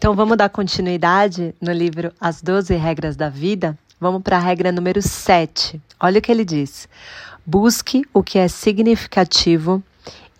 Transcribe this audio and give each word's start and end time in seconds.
Então 0.00 0.14
vamos 0.14 0.38
dar 0.38 0.48
continuidade 0.48 1.54
no 1.60 1.70
livro 1.70 2.10
As 2.18 2.40
Doze 2.40 2.74
Regras 2.74 3.16
da 3.16 3.28
Vida? 3.28 3.78
Vamos 4.00 4.22
para 4.22 4.38
a 4.38 4.40
regra 4.40 4.72
número 4.72 5.02
7. 5.02 5.78
Olha 6.00 6.18
o 6.18 6.22
que 6.22 6.32
ele 6.32 6.42
diz: 6.42 6.88
busque 7.44 8.02
o 8.14 8.22
que 8.22 8.38
é 8.38 8.48
significativo 8.48 9.82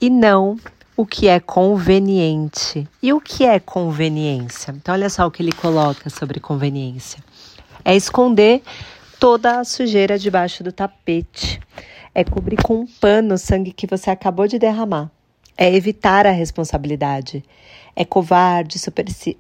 e 0.01 0.09
não 0.09 0.57
o 0.97 1.05
que 1.05 1.29
é 1.29 1.39
conveniente. 1.39 2.89
E 3.03 3.13
o 3.13 3.21
que 3.21 3.45
é 3.45 3.61
conveniência? 3.61 4.73
Então, 4.73 4.95
olha 4.95 5.11
só 5.11 5.27
o 5.27 5.31
que 5.31 5.43
ele 5.43 5.53
coloca 5.53 6.09
sobre 6.09 6.41
conveniência: 6.41 7.23
é 7.85 7.95
esconder 7.95 8.63
toda 9.19 9.61
a 9.61 9.65
sujeira 9.65 10.19
debaixo 10.19 10.65
do 10.65 10.73
tapete, 10.73 11.61
é 12.15 12.25
cobrir 12.25 12.57
com 12.63 12.81
um 12.81 12.87
pano 12.87 13.35
o 13.35 13.39
sangue 13.39 13.73
que 13.73 13.87
você 13.87 14.09
acabou 14.09 14.49
de 14.49 14.59
derramar, 14.59 15.11
é 15.55 15.71
evitar 15.71 16.27
a 16.27 16.31
responsabilidade, 16.31 17.45
é 17.95 18.05
covarde, 18.05 18.79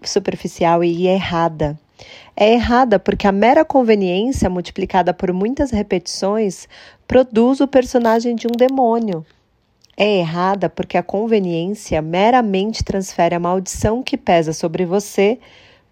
superficial 0.05 0.84
e 0.84 1.06
errada. 1.06 1.79
É 2.37 2.52
errada 2.52 2.98
porque 2.98 3.27
a 3.27 3.33
mera 3.33 3.65
conveniência 3.65 4.48
multiplicada 4.48 5.12
por 5.12 5.33
muitas 5.33 5.70
repetições 5.70 6.69
produz 7.06 7.61
o 7.61 7.69
personagem 7.69 8.34
de 8.34 8.47
um 8.47 8.56
demônio 8.56 9.25
é 10.02 10.16
errada 10.16 10.70
porque 10.70 10.97
a 10.97 11.02
conveniência 11.02 12.01
meramente 12.01 12.83
transfere 12.83 13.34
a 13.34 13.39
maldição 13.39 14.02
que 14.02 14.16
pesa 14.16 14.55
sobre 14.55 14.87
você 14.87 15.39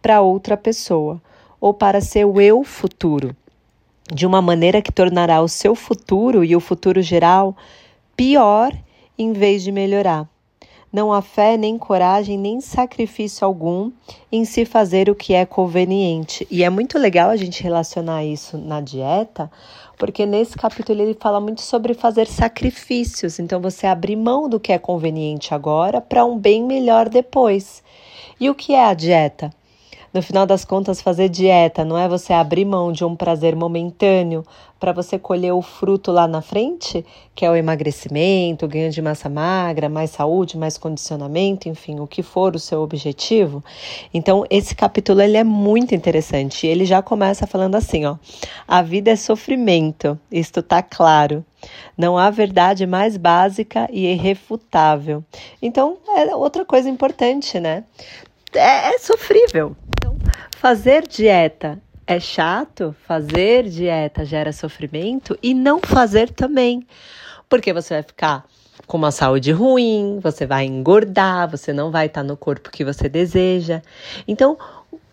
para 0.00 0.22
outra 0.22 0.56
pessoa 0.56 1.20
ou 1.60 1.74
para 1.74 2.00
seu 2.00 2.40
eu 2.40 2.64
futuro, 2.64 3.36
de 4.10 4.24
uma 4.24 4.40
maneira 4.40 4.80
que 4.80 4.90
tornará 4.90 5.42
o 5.42 5.48
seu 5.48 5.74
futuro 5.74 6.42
e 6.42 6.56
o 6.56 6.60
futuro 6.60 7.02
geral 7.02 7.54
pior 8.16 8.72
em 9.18 9.34
vez 9.34 9.62
de 9.62 9.70
melhorar. 9.70 10.26
Não 10.90 11.12
há 11.12 11.20
fé, 11.20 11.58
nem 11.58 11.76
coragem, 11.76 12.38
nem 12.38 12.62
sacrifício 12.62 13.46
algum 13.46 13.92
em 14.32 14.44
se 14.46 14.64
fazer 14.64 15.10
o 15.10 15.14
que 15.14 15.34
é 15.34 15.44
conveniente. 15.44 16.46
E 16.50 16.62
é 16.64 16.70
muito 16.70 16.98
legal 16.98 17.28
a 17.28 17.36
gente 17.36 17.62
relacionar 17.62 18.24
isso 18.24 18.56
na 18.56 18.80
dieta, 18.80 19.50
porque 19.98 20.24
nesse 20.24 20.56
capítulo 20.56 21.02
ele 21.02 21.16
fala 21.20 21.40
muito 21.40 21.60
sobre 21.60 21.92
fazer 21.92 22.26
sacrifícios. 22.26 23.38
Então, 23.38 23.60
você 23.60 23.86
abrir 23.86 24.16
mão 24.16 24.48
do 24.48 24.58
que 24.58 24.72
é 24.72 24.78
conveniente 24.78 25.52
agora 25.52 26.00
para 26.00 26.24
um 26.24 26.38
bem 26.38 26.64
melhor 26.64 27.08
depois. 27.08 27.82
E 28.40 28.48
o 28.48 28.54
que 28.54 28.72
é 28.72 28.86
a 28.86 28.94
dieta? 28.94 29.57
No 30.12 30.22
final 30.22 30.46
das 30.46 30.64
contas, 30.64 31.02
fazer 31.02 31.28
dieta 31.28 31.84
não 31.84 31.98
é 31.98 32.08
você 32.08 32.32
abrir 32.32 32.64
mão 32.64 32.90
de 32.90 33.04
um 33.04 33.14
prazer 33.14 33.54
momentâneo 33.54 34.42
para 34.80 34.92
você 34.92 35.18
colher 35.18 35.52
o 35.52 35.60
fruto 35.60 36.10
lá 36.10 36.26
na 36.26 36.40
frente, 36.40 37.04
que 37.34 37.44
é 37.44 37.50
o 37.50 37.56
emagrecimento, 37.56 38.64
o 38.64 38.68
ganho 38.68 38.90
de 38.90 39.02
massa 39.02 39.28
magra, 39.28 39.88
mais 39.88 40.10
saúde, 40.10 40.56
mais 40.56 40.78
condicionamento, 40.78 41.68
enfim, 41.68 42.00
o 42.00 42.06
que 42.06 42.22
for 42.22 42.54
o 42.54 42.58
seu 42.58 42.80
objetivo. 42.80 43.62
Então, 44.14 44.46
esse 44.48 44.74
capítulo 44.74 45.20
ele 45.20 45.36
é 45.36 45.44
muito 45.44 45.94
interessante. 45.94 46.66
Ele 46.66 46.84
já 46.84 47.02
começa 47.02 47.46
falando 47.46 47.74
assim, 47.74 48.06
ó: 48.06 48.16
a 48.66 48.80
vida 48.80 49.10
é 49.10 49.16
sofrimento. 49.16 50.18
Isto 50.30 50.62
tá 50.62 50.82
claro. 50.82 51.44
Não 51.96 52.16
há 52.16 52.30
verdade 52.30 52.86
mais 52.86 53.16
básica 53.16 53.88
e 53.92 54.06
irrefutável. 54.06 55.24
Então, 55.60 55.98
é 56.16 56.34
outra 56.34 56.64
coisa 56.64 56.88
importante, 56.88 57.58
né? 57.58 57.84
É, 58.54 58.94
é 58.94 58.98
sofrível. 58.98 59.76
Fazer 60.60 61.06
dieta 61.06 61.80
é 62.04 62.18
chato, 62.18 62.92
fazer 63.06 63.68
dieta 63.68 64.24
gera 64.24 64.52
sofrimento 64.52 65.38
e 65.40 65.54
não 65.54 65.78
fazer 65.80 66.30
também. 66.30 66.84
Porque 67.48 67.72
você 67.72 67.94
vai 67.94 68.02
ficar 68.02 68.44
com 68.84 68.96
uma 68.96 69.12
saúde 69.12 69.52
ruim, 69.52 70.18
você 70.20 70.46
vai 70.46 70.64
engordar, 70.64 71.48
você 71.48 71.72
não 71.72 71.92
vai 71.92 72.06
estar 72.06 72.24
no 72.24 72.36
corpo 72.36 72.72
que 72.72 72.84
você 72.84 73.08
deseja. 73.08 73.80
Então, 74.26 74.58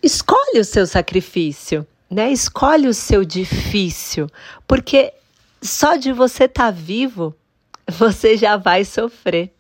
escolhe 0.02 0.60
o 0.60 0.66
seu 0.66 0.88
sacrifício, 0.88 1.86
né? 2.09 2.32
Escolhe 2.32 2.88
o 2.88 2.94
seu 2.94 3.24
difícil, 3.24 4.28
porque 4.68 5.14
só 5.62 5.96
de 5.96 6.12
você 6.12 6.46
estar 6.46 6.66
tá 6.66 6.72
vivo, 6.72 7.36
você 7.88 8.36
já 8.36 8.58
vai 8.58 8.84
sofrer. 8.84 9.53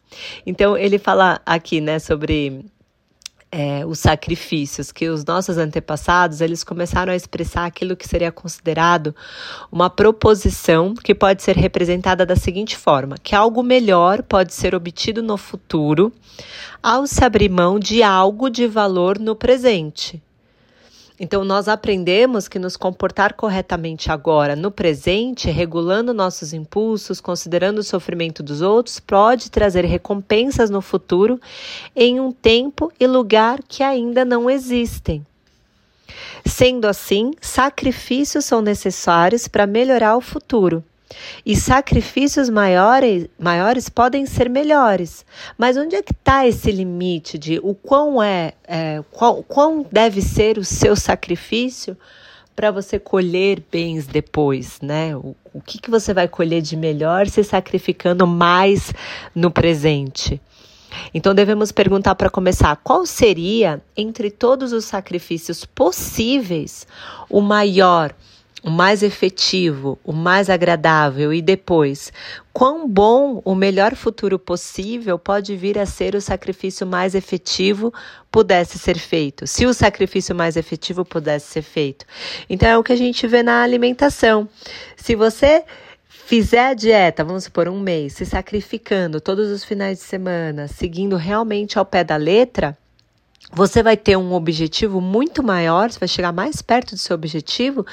Então, 0.47 0.75
ele 0.75 0.97
fala 0.97 1.39
aqui, 1.45 1.79
né, 1.79 1.99
sobre 1.99 2.65
é, 3.57 3.85
os 3.85 3.99
sacrifícios, 3.99 4.91
que 4.91 5.07
os 5.07 5.23
nossos 5.23 5.57
antepassados 5.57 6.41
eles 6.41 6.61
começaram 6.61 7.13
a 7.13 7.15
expressar 7.15 7.65
aquilo 7.65 7.95
que 7.95 8.05
seria 8.05 8.29
considerado 8.29 9.15
uma 9.71 9.89
proposição 9.89 10.93
que 10.93 11.15
pode 11.15 11.41
ser 11.41 11.55
representada 11.55 12.25
da 12.25 12.35
seguinte 12.35 12.75
forma: 12.75 13.15
que 13.17 13.33
algo 13.33 13.63
melhor 13.63 14.21
pode 14.23 14.53
ser 14.53 14.75
obtido 14.75 15.23
no 15.23 15.37
futuro 15.37 16.11
ao 16.83 17.07
se 17.07 17.23
abrir 17.23 17.49
mão 17.49 17.79
de 17.79 18.03
algo 18.03 18.49
de 18.49 18.67
valor 18.67 19.17
no 19.17 19.37
presente. 19.37 20.21
Então, 21.17 21.45
nós 21.45 21.69
aprendemos 21.69 22.47
que 22.47 22.59
nos 22.59 22.75
comportar 22.75 23.33
corretamente 23.35 24.11
agora, 24.11 24.55
no 24.55 24.69
presente, 24.69 25.49
regulando 25.49 26.13
nossos 26.13 26.51
impulsos, 26.51 27.21
considerando 27.21 27.79
o 27.79 27.83
sofrimento 27.83 28.43
dos 28.43 28.61
outros, 28.61 28.99
pode 28.99 29.49
trazer 29.49 29.85
recompensas 29.85 30.69
no 30.69 30.81
futuro 30.81 31.39
em 31.95 32.19
um 32.19 32.33
tempo 32.33 32.91
e 32.99 33.07
lugar 33.07 33.59
que 33.65 33.81
ainda 33.81 34.25
não 34.25 34.49
existem. 34.49 35.25
Sendo 36.45 36.85
assim, 36.85 37.31
sacrifícios 37.39 38.43
são 38.45 38.61
necessários 38.61 39.47
para 39.47 39.65
melhorar 39.65 40.17
o 40.17 40.21
futuro. 40.21 40.83
E 41.45 41.55
sacrifícios 41.55 42.49
maiores, 42.49 43.27
maiores 43.37 43.89
podem 43.89 44.25
ser 44.25 44.49
melhores. 44.49 45.25
Mas 45.57 45.77
onde 45.77 45.95
é 45.95 46.01
que 46.01 46.11
está 46.11 46.47
esse 46.47 46.71
limite 46.71 47.37
de 47.37 47.59
o 47.61 47.75
quão 47.75 48.21
é, 48.21 48.53
é 48.67 49.03
qual, 49.11 49.43
quão 49.43 49.85
deve 49.91 50.21
ser 50.21 50.57
o 50.57 50.65
seu 50.65 50.95
sacrifício 50.95 51.97
para 52.55 52.71
você 52.71 52.97
colher 52.97 53.61
bens 53.71 54.07
depois, 54.07 54.79
né? 54.81 55.15
O, 55.15 55.35
o 55.53 55.61
que, 55.61 55.77
que 55.77 55.91
você 55.91 56.13
vai 56.13 56.27
colher 56.27 56.61
de 56.61 56.75
melhor 56.75 57.27
se 57.27 57.43
sacrificando 57.43 58.25
mais 58.25 58.93
no 59.35 59.51
presente? 59.51 60.41
Então 61.13 61.35
devemos 61.35 61.71
perguntar 61.71 62.15
para 62.15 62.29
começar: 62.29 62.75
qual 62.77 63.05
seria, 63.05 63.81
entre 63.95 64.31
todos 64.31 64.71
os 64.71 64.85
sacrifícios 64.85 65.65
possíveis, 65.65 66.87
o 67.29 67.41
maior? 67.41 68.15
O 68.63 68.69
mais 68.69 69.03
efetivo, 69.03 69.99
o 70.03 70.11
mais 70.11 70.49
agradável 70.49 71.33
e 71.33 71.41
depois, 71.41 72.11
quão 72.51 72.87
bom 72.87 73.41
o 73.45 73.53
melhor 73.53 73.95
futuro 73.95 74.39
possível 74.39 75.19
pode 75.19 75.55
vir 75.55 75.77
a 75.77 75.85
ser 75.85 76.15
o 76.15 76.21
sacrifício 76.21 76.85
mais 76.87 77.13
efetivo 77.13 77.93
pudesse 78.31 78.79
ser 78.79 78.97
feito, 78.97 79.45
se 79.45 79.65
o 79.65 79.73
sacrifício 79.73 80.35
mais 80.35 80.57
efetivo 80.57 81.05
pudesse 81.05 81.47
ser 81.53 81.61
feito. 81.61 82.05
Então 82.49 82.67
é 82.67 82.77
o 82.77 82.83
que 82.83 82.93
a 82.93 82.97
gente 82.97 83.27
vê 83.27 83.43
na 83.43 83.61
alimentação. 83.61 84.49
Se 84.95 85.15
você 85.15 85.63
fizer 86.09 86.69
a 86.69 86.73
dieta, 86.73 87.23
vamos 87.23 87.43
supor, 87.43 87.67
um 87.67 87.79
mês, 87.79 88.13
se 88.13 88.25
sacrificando 88.25 89.21
todos 89.21 89.51
os 89.51 89.63
finais 89.63 89.99
de 89.99 90.03
semana, 90.05 90.67
seguindo 90.67 91.15
realmente 91.17 91.77
ao 91.77 91.85
pé 91.85 92.03
da 92.03 92.15
letra, 92.15 92.75
você 93.51 93.83
vai 93.83 93.95
ter 93.95 94.17
um 94.17 94.33
objetivo 94.33 94.99
muito 94.99 95.43
maior, 95.43 95.91
você 95.91 95.99
vai 95.99 96.07
chegar 96.07 96.31
mais 96.31 96.61
perto 96.61 96.95
do 96.95 96.97
seu 96.97 97.15
objetivo 97.15 97.85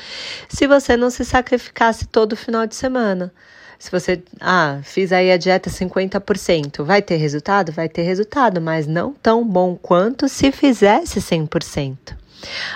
se 0.48 0.66
você 0.66 0.96
não 0.96 1.10
se 1.10 1.24
sacrificasse 1.24 2.06
todo 2.06 2.36
final 2.36 2.66
de 2.66 2.74
semana. 2.74 3.32
Se 3.78 3.90
você, 3.90 4.22
ah, 4.40 4.78
fiz 4.84 5.10
aí 5.10 5.32
a 5.32 5.36
dieta 5.36 5.68
50%, 5.68 6.84
vai 6.84 7.02
ter 7.02 7.16
resultado? 7.16 7.72
Vai 7.72 7.88
ter 7.88 8.02
resultado, 8.02 8.60
mas 8.60 8.86
não 8.86 9.12
tão 9.12 9.44
bom 9.44 9.76
quanto 9.76 10.28
se 10.28 10.52
fizesse 10.52 11.20
100%. 11.20 12.16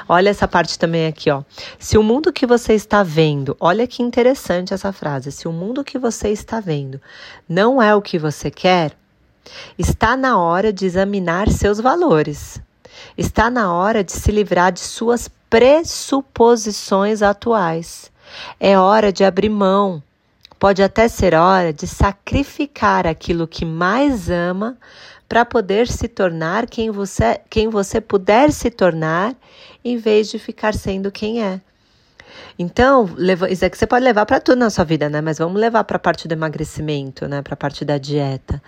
Olha 0.08 0.30
essa 0.30 0.48
parte 0.48 0.76
também 0.78 1.06
aqui, 1.06 1.30
ó. 1.30 1.42
Se 1.78 1.96
o 1.96 2.02
mundo 2.02 2.32
que 2.32 2.46
você 2.46 2.74
está 2.74 3.02
vendo, 3.02 3.56
olha 3.60 3.86
que 3.86 4.02
interessante 4.02 4.74
essa 4.74 4.92
frase. 4.92 5.30
Se 5.30 5.46
o 5.46 5.52
mundo 5.52 5.84
que 5.84 5.98
você 5.98 6.30
está 6.30 6.58
vendo 6.60 7.00
não 7.48 7.80
é 7.80 7.94
o 7.94 8.02
que 8.02 8.18
você 8.18 8.50
quer, 8.50 8.92
está 9.78 10.16
na 10.16 10.38
hora 10.38 10.72
de 10.72 10.86
examinar 10.86 11.48
seus 11.48 11.78
valores. 11.78 12.60
Está 13.16 13.48
na 13.50 13.72
hora 13.72 14.04
de 14.04 14.12
se 14.12 14.30
livrar 14.30 14.70
de 14.70 14.80
suas 14.80 15.28
pressuposições 15.48 17.22
atuais. 17.22 18.12
É 18.60 18.78
hora 18.78 19.10
de 19.10 19.24
abrir 19.24 19.48
mão. 19.48 20.02
Pode 20.58 20.82
até 20.82 21.08
ser 21.08 21.34
hora 21.34 21.72
de 21.72 21.86
sacrificar 21.86 23.06
aquilo 23.06 23.48
que 23.48 23.64
mais 23.64 24.28
ama 24.28 24.76
para 25.28 25.44
poder 25.44 25.88
se 25.88 26.08
tornar 26.08 26.66
quem 26.66 26.90
você, 26.90 27.40
quem 27.48 27.68
você 27.68 28.00
puder 28.00 28.52
se 28.52 28.70
tornar, 28.70 29.34
em 29.84 29.96
vez 29.96 30.28
de 30.30 30.38
ficar 30.38 30.74
sendo 30.74 31.10
quem 31.10 31.42
é. 31.42 31.60
Então, 32.58 33.08
leva, 33.16 33.50
isso 33.50 33.64
aqui 33.64 33.76
você 33.76 33.86
pode 33.86 34.04
levar 34.04 34.24
para 34.24 34.40
tudo 34.40 34.58
na 34.58 34.70
sua 34.70 34.84
vida, 34.84 35.08
né? 35.08 35.20
Mas 35.20 35.38
vamos 35.38 35.60
levar 35.60 35.84
para 35.84 35.96
a 35.96 36.00
parte 36.00 36.26
do 36.26 36.32
emagrecimento, 36.32 37.28
né? 37.28 37.42
Para 37.42 37.54
a 37.54 37.56
parte 37.56 37.84
da 37.84 37.98
dieta. 37.98 38.62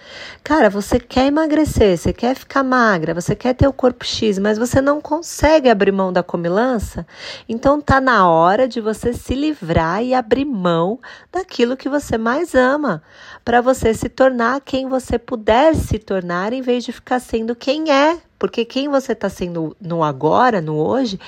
Cara, 0.45 0.69
você 0.69 1.01
quer 1.01 1.27
emagrecer, 1.27 1.97
você 1.97 2.13
quer 2.13 2.35
ficar 2.35 2.63
magra, 2.63 3.15
você 3.15 3.35
quer 3.35 3.55
ter 3.55 3.67
o 3.67 3.73
corpo 3.73 4.05
X, 4.05 4.39
mas 4.39 4.59
você 4.59 4.81
não 4.81 5.01
consegue 5.01 5.69
abrir 5.69 5.93
mão 5.93 6.13
da 6.13 6.23
comilança? 6.23 7.07
Então 7.49 7.81
tá 7.81 8.01
na 8.01 8.29
hora 8.29 8.69
de 8.69 8.81
você 8.81 9.13
se 9.13 9.35
livrar 9.35 10.03
e 10.03 10.15
abrir 10.15 10.45
mão 10.45 10.99
daquilo 11.33 11.77
que 11.77 11.89
você 11.89 12.19
mais 12.19 12.55
ama, 12.55 13.03
para 13.45 13.61
você 13.61 13.95
se 13.95 14.09
tornar 14.09 14.61
quem 14.61 14.89
você 14.89 15.19
puder 15.19 15.75
se 15.75 15.99
tornar 15.99 16.53
em 16.53 16.61
vez 16.61 16.85
de 16.85 16.93
ficar 16.93 17.21
sendo 17.21 17.55
quem 17.55 17.91
é 17.91 18.19
Porque 18.39 18.65
quem 18.65 18.89
você 18.89 19.13
está 19.13 19.29
sendo 19.29 19.77
no 19.81 20.03
agora, 20.03 20.61
no 20.61 20.77
hoje, 20.77 21.19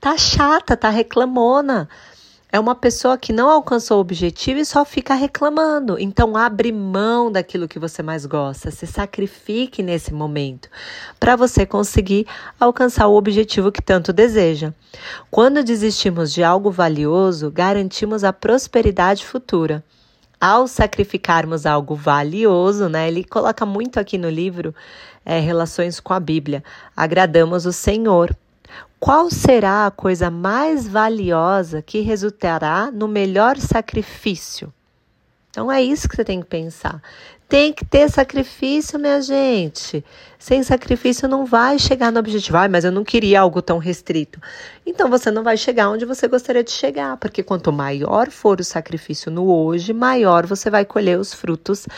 tá 0.00 0.16
chata, 0.16 0.76
tá 0.76 0.88
reclamona 0.88 1.88
é 2.52 2.58
uma 2.58 2.74
pessoa 2.74 3.16
que 3.16 3.32
não 3.32 3.48
alcançou 3.48 3.98
o 3.98 4.00
objetivo 4.00 4.58
e 4.58 4.64
só 4.64 4.84
fica 4.84 5.14
reclamando. 5.14 5.98
Então, 5.98 6.36
abre 6.36 6.72
mão 6.72 7.30
daquilo 7.30 7.68
que 7.68 7.78
você 7.78 8.02
mais 8.02 8.26
gosta, 8.26 8.70
se 8.70 8.86
sacrifique 8.86 9.82
nesse 9.82 10.12
momento 10.12 10.68
para 11.18 11.36
você 11.36 11.64
conseguir 11.64 12.26
alcançar 12.58 13.06
o 13.06 13.16
objetivo 13.16 13.70
que 13.70 13.80
tanto 13.80 14.12
deseja. 14.12 14.74
Quando 15.30 15.62
desistimos 15.62 16.32
de 16.32 16.42
algo 16.42 16.70
valioso, 16.70 17.50
garantimos 17.50 18.24
a 18.24 18.32
prosperidade 18.32 19.24
futura. 19.24 19.84
Ao 20.40 20.66
sacrificarmos 20.66 21.66
algo 21.66 21.94
valioso, 21.94 22.88
né? 22.88 23.08
Ele 23.08 23.22
coloca 23.22 23.66
muito 23.66 24.00
aqui 24.00 24.16
no 24.16 24.30
livro 24.30 24.74
é, 25.24 25.38
relações 25.38 26.00
com 26.00 26.14
a 26.14 26.20
Bíblia. 26.20 26.64
Agradamos 26.96 27.66
o 27.66 27.72
Senhor 27.72 28.34
qual 29.00 29.30
será 29.30 29.86
a 29.86 29.90
coisa 29.90 30.30
mais 30.30 30.86
valiosa 30.86 31.80
que 31.80 32.00
resultará 32.02 32.90
no 32.90 33.08
melhor 33.08 33.56
sacrifício? 33.56 34.70
Então 35.48 35.72
é 35.72 35.82
isso 35.82 36.06
que 36.06 36.14
você 36.14 36.22
tem 36.22 36.40
que 36.40 36.46
pensar. 36.46 37.02
Tem 37.50 37.72
que 37.72 37.84
ter 37.84 38.08
sacrifício, 38.08 38.96
minha 38.96 39.20
gente. 39.20 40.04
Sem 40.38 40.62
sacrifício 40.62 41.28
não 41.28 41.44
vai 41.44 41.80
chegar 41.80 42.12
no 42.12 42.20
objetivo. 42.20 42.56
Ai, 42.56 42.68
mas 42.68 42.84
eu 42.84 42.92
não 42.92 43.02
queria 43.02 43.40
algo 43.40 43.60
tão 43.60 43.78
restrito. 43.78 44.40
Então 44.86 45.10
você 45.10 45.32
não 45.32 45.42
vai 45.42 45.56
chegar 45.56 45.90
onde 45.90 46.04
você 46.04 46.28
gostaria 46.28 46.62
de 46.62 46.70
chegar, 46.70 47.16
porque 47.16 47.42
quanto 47.42 47.72
maior 47.72 48.30
for 48.30 48.60
o 48.60 48.64
sacrifício 48.64 49.32
no 49.32 49.52
hoje, 49.52 49.92
maior 49.92 50.46
você 50.46 50.70
vai 50.70 50.84
colher 50.84 51.18
os 51.18 51.34
frutos 51.34 51.88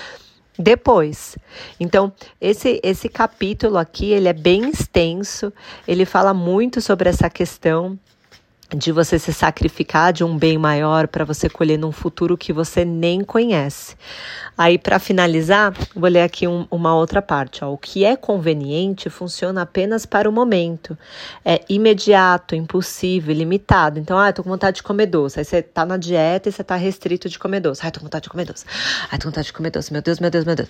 depois. 0.59 1.37
Então, 1.79 2.11
esse 2.41 2.81
esse 2.83 3.11
capítulo 3.11 3.77
aqui, 3.77 4.11
ele 4.11 4.29
é 4.29 4.33
bem 4.33 4.71
extenso, 4.71 5.53
ele 5.87 6.07
fala 6.07 6.33
muito 6.33 6.81
sobre 6.81 7.11
essa 7.11 7.29
questão 7.29 7.99
de 8.75 8.91
você 8.91 9.19
se 9.19 9.33
sacrificar 9.33 10.13
de 10.13 10.25
um 10.25 10.37
bem 10.37 10.57
maior 10.57 11.07
para 11.07 11.25
você 11.25 11.49
colher 11.49 11.79
num 11.79 11.93
futuro 11.93 12.37
que 12.37 12.53
você 12.53 12.85
nem 12.85 13.23
conhece. 13.23 13.97
Aí, 14.57 14.79
para 14.79 14.99
finalizar, 14.99 15.75
vou 15.95 16.11
ler 16.11 16.23
aqui 16.23 16.47
um, 16.47 16.67
uma 16.71 16.95
outra 16.95 17.21
parte. 17.21 17.65
Ó. 17.65 17.73
O 17.73 17.79
que 17.79 18.05
é 18.05 18.17
conveniente 18.17 19.11
funciona 19.11 19.63
apenas 19.63 20.07
para 20.07 20.29
o 20.29 20.33
momento. 20.33 20.97
É 21.45 21.61
imediato, 21.69 22.55
impossível, 22.55 23.35
limitado. 23.35 23.99
Então, 23.99 24.19
ah, 24.19 24.33
tô 24.33 24.43
com 24.43 24.51
vontade 24.51 24.77
de 24.77 24.83
comer 24.83 25.07
doce. 25.07 25.39
Aí 25.39 25.45
você 25.45 25.63
tá 25.63 25.85
na 25.85 25.97
dieta 25.97 26.49
e 26.49 26.53
você 26.53 26.63
tá 26.63 26.77
restrito 26.77 27.29
de 27.29 27.39
comer 27.39 27.61
doce. 27.61 27.81
Ai, 27.85 27.91
tô 27.91 28.01
com 28.01 28.07
vontade 28.07 28.25
de 28.25 28.31
comer 28.31 28.45
doce. 28.45 28.65
Ai, 29.11 29.19
tô 29.19 29.25
com 29.25 29.31
vontade 29.31 29.47
de 29.47 29.53
comer 29.53 29.71
doce. 29.71 29.93
Meu 29.93 30.03
Deus, 30.03 30.19
meu 30.21 30.31
Deus, 30.31 30.45
meu 30.45 30.55
Deus. 30.55 30.69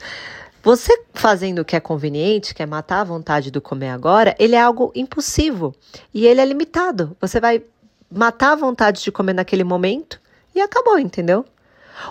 Você 0.62 0.96
fazendo 1.12 1.58
o 1.58 1.64
que 1.64 1.74
é 1.74 1.80
conveniente, 1.80 2.54
que 2.54 2.62
é 2.62 2.66
matar 2.66 3.00
a 3.00 3.04
vontade 3.04 3.50
do 3.50 3.60
comer 3.60 3.88
agora, 3.88 4.32
ele 4.38 4.54
é 4.54 4.60
algo 4.60 4.92
impossível 4.94 5.74
e 6.14 6.24
ele 6.24 6.40
é 6.40 6.44
limitado. 6.44 7.16
Você 7.20 7.40
vai 7.40 7.64
matar 8.14 8.52
a 8.52 8.56
vontade 8.56 9.02
de 9.02 9.12
comer 9.12 9.32
naquele 9.32 9.64
momento 9.64 10.20
e 10.54 10.60
acabou, 10.60 10.98
entendeu? 10.98 11.44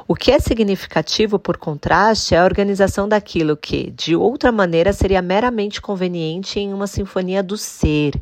O 0.07 0.15
que 0.15 0.31
é 0.31 0.39
significativo, 0.39 1.39
por 1.39 1.57
contraste, 1.57 2.35
é 2.35 2.39
a 2.39 2.45
organização 2.45 3.09
daquilo 3.09 3.57
que, 3.57 3.91
de 3.91 4.15
outra 4.15 4.51
maneira, 4.51 4.93
seria 4.93 5.21
meramente 5.21 5.81
conveniente 5.81 6.59
em 6.59 6.73
uma 6.73 6.87
sinfonia 6.87 7.43
do 7.43 7.57
ser. 7.57 8.21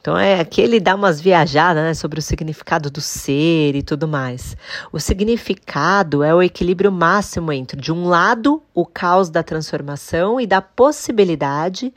Então 0.00 0.16
é 0.16 0.40
aqui 0.40 0.60
ele 0.60 0.78
dá 0.78 0.94
umas 0.94 1.20
viajadas 1.20 1.82
né, 1.82 1.92
sobre 1.92 2.20
o 2.20 2.22
significado 2.22 2.88
do 2.88 3.00
ser 3.00 3.74
e 3.74 3.82
tudo 3.82 4.06
mais. 4.06 4.56
O 4.92 5.00
significado 5.00 6.22
é 6.22 6.34
o 6.34 6.42
equilíbrio 6.42 6.90
máximo 6.90 7.52
entre, 7.52 7.78
de 7.78 7.92
um 7.92 8.08
lado, 8.08 8.62
o 8.72 8.86
caos 8.86 9.28
da 9.28 9.42
transformação 9.42 10.40
e 10.40 10.46
da 10.46 10.62
possibilidade, 10.62 11.92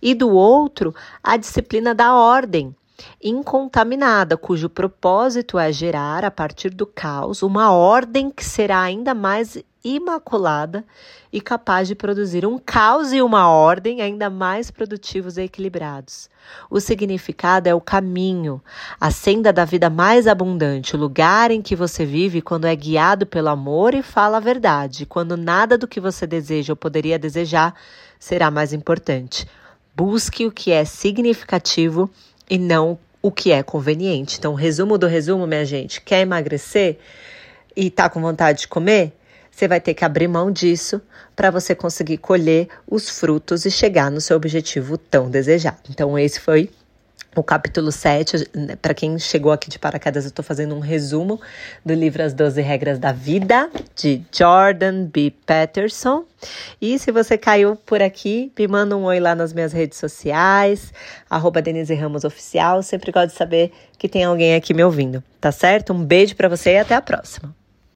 e 0.00 0.14
do 0.14 0.30
outro, 0.30 0.94
a 1.22 1.36
disciplina 1.36 1.94
da 1.94 2.14
ordem, 2.14 2.74
incontaminada, 3.22 4.36
cujo 4.36 4.68
propósito 4.68 5.58
é 5.58 5.72
gerar, 5.72 6.24
a 6.24 6.30
partir 6.30 6.70
do 6.70 6.86
caos, 6.86 7.42
uma 7.42 7.72
ordem 7.72 8.30
que 8.30 8.44
será 8.44 8.80
ainda 8.80 9.14
mais 9.14 9.58
imaculada 9.84 10.84
e 11.32 11.40
capaz 11.40 11.88
de 11.88 11.94
produzir 11.94 12.46
um 12.46 12.58
caos 12.58 13.12
e 13.12 13.20
uma 13.20 13.48
ordem 13.48 14.00
ainda 14.00 14.30
mais 14.30 14.70
produtivos 14.70 15.36
e 15.36 15.42
equilibrados. 15.42 16.28
O 16.70 16.78
significado 16.78 17.68
é 17.68 17.74
o 17.74 17.80
caminho, 17.80 18.62
a 19.00 19.10
senda 19.10 19.52
da 19.52 19.64
vida 19.64 19.88
mais 19.88 20.26
abundante, 20.26 20.94
o 20.94 20.98
lugar 20.98 21.50
em 21.50 21.62
que 21.62 21.74
você 21.74 22.04
vive 22.04 22.42
quando 22.42 22.66
é 22.66 22.76
guiado 22.76 23.26
pelo 23.26 23.48
amor 23.48 23.94
e 23.94 24.02
fala 24.02 24.36
a 24.36 24.40
verdade, 24.40 25.06
quando 25.06 25.36
nada 25.36 25.76
do 25.76 25.88
que 25.88 26.00
você 26.00 26.26
deseja 26.26 26.72
ou 26.72 26.76
poderia 26.76 27.18
desejar 27.18 27.74
será 28.18 28.50
mais 28.50 28.72
importante. 28.72 29.46
Busque 29.94 30.46
o 30.46 30.52
que 30.52 30.70
é 30.70 30.84
significativo 30.84 32.08
e 32.48 32.58
não 32.58 32.98
o 33.20 33.30
que 33.30 33.52
é 33.52 33.62
conveniente. 33.62 34.38
Então, 34.38 34.54
resumo 34.54 34.98
do 34.98 35.06
resumo, 35.06 35.46
minha 35.46 35.64
gente: 35.64 36.00
quer 36.00 36.20
emagrecer 36.20 36.98
e 37.76 37.90
tá 37.90 38.08
com 38.08 38.20
vontade 38.20 38.60
de 38.60 38.68
comer? 38.68 39.12
Você 39.50 39.68
vai 39.68 39.80
ter 39.80 39.94
que 39.94 40.04
abrir 40.04 40.28
mão 40.28 40.50
disso 40.50 41.00
para 41.36 41.50
você 41.50 41.74
conseguir 41.74 42.16
colher 42.18 42.68
os 42.88 43.10
frutos 43.10 43.66
e 43.66 43.70
chegar 43.70 44.10
no 44.10 44.20
seu 44.20 44.36
objetivo 44.36 44.96
tão 44.96 45.30
desejado. 45.30 45.82
Então, 45.90 46.18
esse 46.18 46.40
foi 46.40 46.70
o 47.34 47.42
capítulo 47.42 47.90
7, 47.90 48.48
né, 48.54 48.76
para 48.76 48.92
quem 48.92 49.18
chegou 49.18 49.52
aqui 49.52 49.70
de 49.70 49.78
paraquedas, 49.78 50.24
eu 50.24 50.28
estou 50.28 50.44
fazendo 50.44 50.74
um 50.74 50.80
resumo 50.80 51.40
do 51.84 51.94
livro 51.94 52.22
As 52.22 52.34
12 52.34 52.60
Regras 52.60 52.98
da 52.98 53.12
Vida, 53.12 53.70
de 53.96 54.22
Jordan 54.30 55.06
B. 55.06 55.32
Peterson. 55.46 56.24
E 56.80 56.98
se 56.98 57.10
você 57.10 57.38
caiu 57.38 57.76
por 57.76 58.02
aqui, 58.02 58.52
me 58.58 58.68
manda 58.68 58.96
um 58.96 59.04
oi 59.04 59.18
lá 59.18 59.34
nas 59.34 59.52
minhas 59.52 59.72
redes 59.72 59.98
sociais, 59.98 60.92
arroba 61.30 61.62
Denise 61.62 61.94
Ramos 61.94 62.24
Oficial. 62.24 62.82
Sempre 62.82 63.10
gosto 63.10 63.28
de 63.28 63.36
saber 63.36 63.72
que 63.96 64.08
tem 64.08 64.24
alguém 64.24 64.54
aqui 64.54 64.74
me 64.74 64.84
ouvindo, 64.84 65.22
tá 65.40 65.50
certo? 65.50 65.92
Um 65.92 66.04
beijo 66.04 66.36
para 66.36 66.48
você 66.48 66.72
e 66.72 66.78
até 66.78 66.94
a 66.94 67.00
próxima. 67.00 67.61